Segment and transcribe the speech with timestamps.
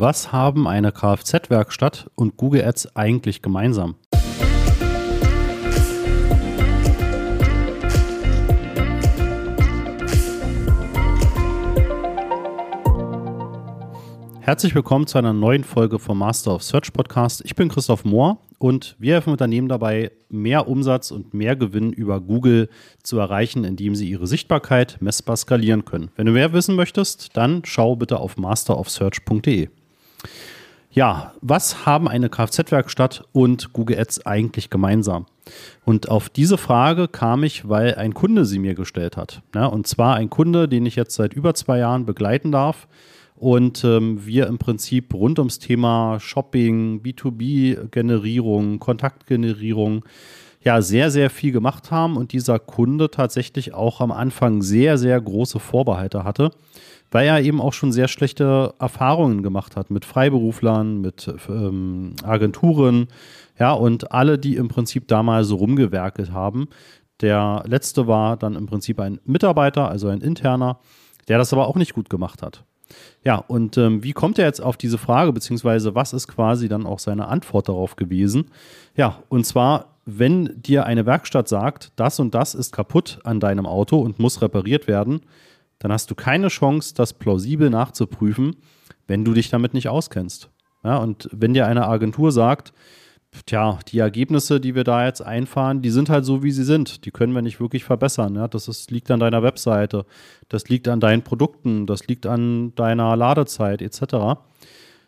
[0.00, 3.96] Was haben eine Kfz-Werkstatt und Google Ads eigentlich gemeinsam?
[14.40, 17.42] Herzlich willkommen zu einer neuen Folge vom Master of Search Podcast.
[17.44, 22.22] Ich bin Christoph Mohr und wir helfen Unternehmen dabei, mehr Umsatz und mehr Gewinn über
[22.22, 22.70] Google
[23.02, 26.10] zu erreichen, indem sie ihre Sichtbarkeit messbar skalieren können.
[26.16, 29.68] Wenn du mehr wissen möchtest, dann schau bitte auf masterofsearch.de.
[30.92, 35.26] Ja, was haben eine Kfz-Werkstatt und Google Ads eigentlich gemeinsam?
[35.84, 39.42] Und auf diese Frage kam ich, weil ein Kunde sie mir gestellt hat.
[39.54, 42.88] Ja, und zwar ein Kunde, den ich jetzt seit über zwei Jahren begleiten darf
[43.36, 50.04] und ähm, wir im Prinzip rund ums Thema Shopping, B2B-Generierung, Kontaktgenerierung
[50.62, 55.20] ja sehr, sehr viel gemacht haben und dieser Kunde tatsächlich auch am Anfang sehr, sehr
[55.20, 56.50] große Vorbehalte hatte
[57.10, 63.08] weil er eben auch schon sehr schlechte Erfahrungen gemacht hat mit Freiberuflern, mit ähm, Agenturen,
[63.58, 66.68] ja, und alle, die im Prinzip damals so rumgewerkelt haben.
[67.20, 70.78] Der letzte war dann im Prinzip ein Mitarbeiter, also ein interner,
[71.28, 72.64] der das aber auch nicht gut gemacht hat.
[73.24, 76.86] Ja, und ähm, wie kommt er jetzt auf diese Frage, beziehungsweise was ist quasi dann
[76.86, 78.50] auch seine Antwort darauf gewesen?
[78.96, 83.66] Ja, und zwar, wenn dir eine Werkstatt sagt, das und das ist kaputt an deinem
[83.66, 85.20] Auto und muss repariert werden,
[85.80, 88.56] dann hast du keine Chance, das plausibel nachzuprüfen,
[89.08, 90.50] wenn du dich damit nicht auskennst.
[90.84, 92.72] Ja, und wenn dir eine Agentur sagt,
[93.46, 97.04] tja, die Ergebnisse, die wir da jetzt einfahren, die sind halt so, wie sie sind.
[97.04, 98.34] Die können wir nicht wirklich verbessern.
[98.34, 98.48] Ja?
[98.48, 100.04] Das ist, liegt an deiner Webseite,
[100.48, 104.40] das liegt an deinen Produkten, das liegt an deiner Ladezeit etc.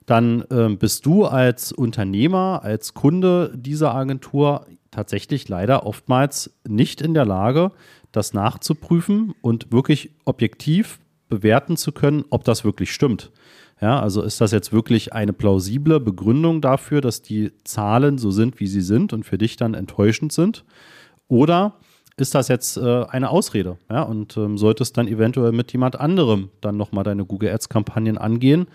[0.06, 7.14] Dann äh, bist du als Unternehmer, als Kunde dieser Agentur tatsächlich leider oftmals nicht in
[7.14, 7.72] der Lage,
[8.12, 13.32] das nachzuprüfen und wirklich objektiv bewerten zu können, ob das wirklich stimmt.
[13.80, 18.60] Ja, also ist das jetzt wirklich eine plausible Begründung dafür, dass die Zahlen so sind,
[18.60, 20.64] wie sie sind und für dich dann enttäuschend sind?
[21.26, 21.74] Oder
[22.16, 23.78] ist das jetzt äh, eine Ausrede?
[23.90, 28.66] Ja, und ähm, solltest dann eventuell mit jemand anderem dann nochmal deine Google Ads-Kampagnen angehen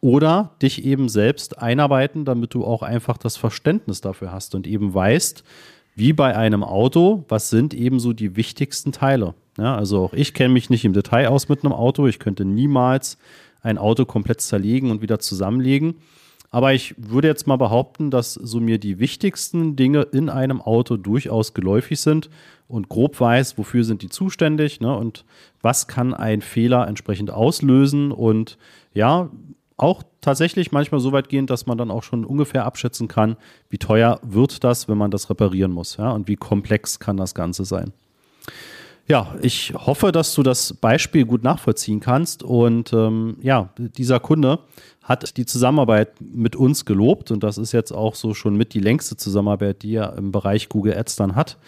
[0.00, 4.94] oder dich eben selbst einarbeiten, damit du auch einfach das Verständnis dafür hast und eben
[4.94, 5.44] weißt,
[5.94, 9.34] wie bei einem Auto, was sind eben so die wichtigsten Teile?
[9.58, 12.06] Ja, also auch ich kenne mich nicht im Detail aus mit einem Auto.
[12.06, 13.18] Ich könnte niemals
[13.60, 15.96] ein Auto komplett zerlegen und wieder zusammenlegen.
[16.50, 20.96] Aber ich würde jetzt mal behaupten, dass so mir die wichtigsten Dinge in einem Auto
[20.96, 22.28] durchaus geläufig sind
[22.66, 25.24] und grob weiß, wofür sind die zuständig ne, und
[25.60, 28.10] was kann ein Fehler entsprechend auslösen.
[28.10, 28.58] Und
[28.94, 29.30] ja,
[29.80, 33.36] auch tatsächlich manchmal so weit gehend, dass man dann auch schon ungefähr abschätzen kann,
[33.68, 37.34] wie teuer wird das, wenn man das reparieren muss, ja, und wie komplex kann das
[37.34, 37.92] Ganze sein.
[39.10, 42.44] Ja, ich hoffe, dass du das Beispiel gut nachvollziehen kannst.
[42.44, 44.60] Und ähm, ja, dieser Kunde
[45.02, 48.78] hat die Zusammenarbeit mit uns gelobt und das ist jetzt auch so schon mit die
[48.78, 51.58] längste Zusammenarbeit, die er im Bereich Google Ads dann hat.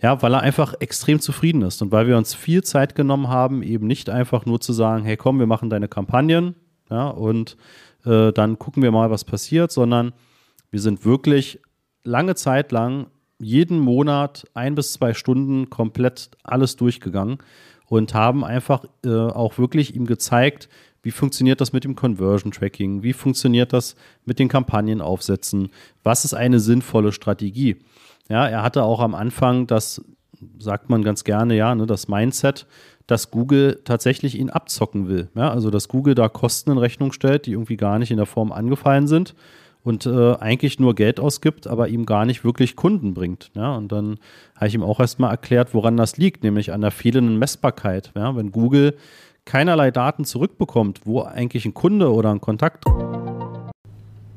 [0.00, 3.64] Ja, weil er einfach extrem zufrieden ist und weil wir uns viel Zeit genommen haben,
[3.64, 6.54] eben nicht einfach nur zu sagen, hey komm, wir machen deine Kampagnen,
[6.90, 7.56] ja, und
[8.04, 10.12] äh, dann gucken wir mal, was passiert, sondern
[10.70, 11.60] wir sind wirklich
[12.04, 13.06] lange Zeit lang
[13.38, 17.38] jeden Monat ein bis zwei Stunden komplett alles durchgegangen
[17.86, 20.68] und haben einfach äh, auch wirklich ihm gezeigt,
[21.02, 25.68] wie funktioniert das mit dem Conversion Tracking, wie funktioniert das mit den Kampagnen aufsetzen,
[26.02, 27.76] was ist eine sinnvolle Strategie.
[28.28, 30.02] Ja, er hatte auch am Anfang das,
[30.58, 32.66] sagt man ganz gerne, ja, ne, das Mindset,
[33.06, 35.28] dass Google tatsächlich ihn abzocken will.
[35.34, 38.26] Ja, also dass Google da Kosten in Rechnung stellt, die irgendwie gar nicht in der
[38.26, 39.34] Form angefallen sind
[39.86, 43.52] und äh, eigentlich nur Geld ausgibt, aber ihm gar nicht wirklich Kunden bringt.
[43.54, 44.18] Ja, und dann
[44.56, 48.10] habe ich ihm auch erstmal erklärt, woran das liegt, nämlich an der fehlenden Messbarkeit.
[48.16, 48.96] Ja, wenn Google
[49.44, 52.84] keinerlei Daten zurückbekommt, wo eigentlich ein Kunde oder ein Kontakt.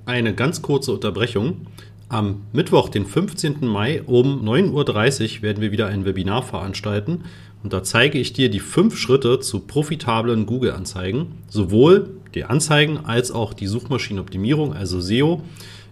[0.06, 1.66] Eine ganz kurze Unterbrechung.
[2.10, 3.68] Am Mittwoch, den 15.
[3.68, 7.24] Mai um 9.30 Uhr werden wir wieder ein Webinar veranstalten
[7.64, 13.32] und da zeige ich dir die fünf Schritte zu profitablen Google-Anzeigen, sowohl die Anzeigen als
[13.32, 15.42] auch die Suchmaschinenoptimierung, also SEO.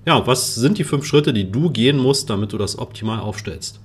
[0.05, 3.81] Ja, was sind die fünf Schritte, die du gehen musst, damit du das optimal aufstellst?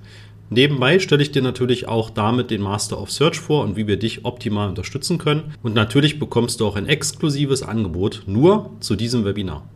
[0.49, 3.97] Nebenbei stelle ich dir natürlich auch damit den Master of Search vor und wie wir
[3.97, 5.55] dich optimal unterstützen können.
[5.63, 9.67] Und natürlich bekommst du auch ein exklusives Angebot nur zu diesem Webinar.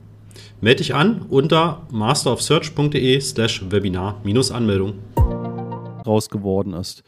[0.61, 4.93] Melde dich an unter masterofsearch.de slash Webinar-Anmeldung.
[6.05, 7.03] Raus geworden ist,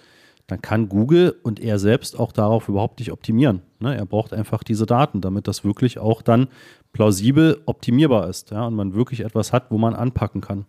[0.49, 3.61] dann kann Google und er selbst auch darauf überhaupt nicht optimieren.
[3.79, 3.95] Ne?
[3.95, 6.47] Er braucht einfach diese Daten, damit das wirklich auch dann
[6.91, 8.65] plausibel optimierbar ist ja?
[8.65, 10.65] und man wirklich etwas hat, wo man anpacken kann.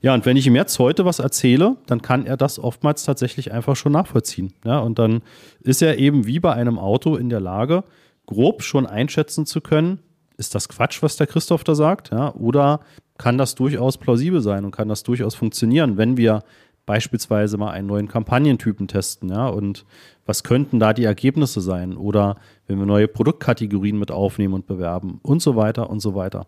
[0.00, 3.50] Ja, und wenn ich ihm jetzt heute was erzähle, dann kann er das oftmals tatsächlich
[3.50, 4.52] einfach schon nachvollziehen.
[4.64, 5.22] Ja, und dann
[5.60, 7.82] ist er eben wie bei einem Auto in der Lage,
[8.26, 9.98] grob schon einschätzen zu können,
[10.36, 12.10] ist das Quatsch, was der Christoph da sagt?
[12.12, 12.32] Ja?
[12.34, 12.80] Oder
[13.18, 16.44] kann das durchaus plausibel sein und kann das durchaus funktionieren, wenn wir
[16.88, 19.84] beispielsweise mal einen neuen Kampagnentypen testen, ja, und
[20.24, 22.36] was könnten da die Ergebnisse sein oder
[22.66, 26.46] wenn wir neue Produktkategorien mit aufnehmen und bewerben und so weiter und so weiter.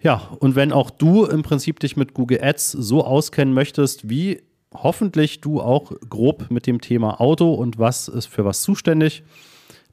[0.00, 4.42] Ja, und wenn auch du im Prinzip dich mit Google Ads so auskennen möchtest, wie
[4.74, 9.22] hoffentlich du auch grob mit dem Thema Auto und was ist für was zuständig,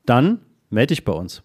[0.06, 1.42] dann melde dich bei uns.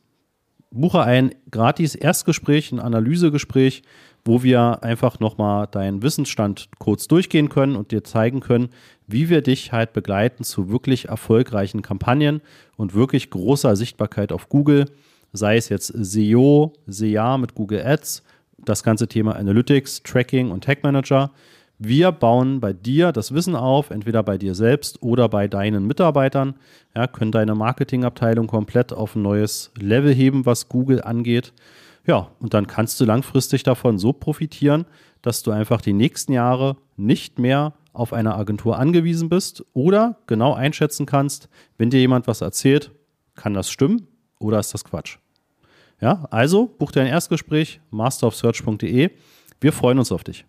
[0.73, 3.83] Buche ein gratis Erstgespräch, ein Analysegespräch,
[4.27, 8.71] wo wir einfach nochmal deinen Wissensstand kurz durchgehen können und dir zeigen können,
[9.07, 12.41] wie wir dich halt begleiten zu wirklich erfolgreichen Kampagnen
[12.77, 14.87] und wirklich großer Sichtbarkeit auf Google,
[15.33, 18.23] sei es jetzt SEO, SEA mit Google Ads,
[18.59, 21.31] das ganze Thema Analytics, Tracking und Tag Manager.
[21.79, 26.55] Wir bauen bei dir das Wissen auf, entweder bei dir selbst oder bei deinen Mitarbeitern.
[26.95, 31.53] Ja, können deine Marketingabteilung komplett auf ein neues Level heben, was Google angeht.
[32.07, 34.87] Ja, und dann kannst du langfristig davon so profitieren,
[35.23, 40.55] dass du einfach die nächsten Jahre nicht mehr auf eine Agentur angewiesen bist oder genau
[40.55, 41.49] einschätzen kannst,
[41.79, 42.93] wenn dir jemand was erzählt,
[43.35, 44.07] kann das stimmen
[44.39, 45.19] oder ist das Quatsch.
[46.01, 49.11] Ja, also buch dein Erstgespräch masterofsearch.de.
[49.61, 50.45] Wir freuen uns auf dich.